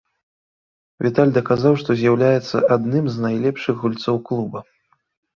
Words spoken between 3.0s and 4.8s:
з найлепшых гульцоў клуба.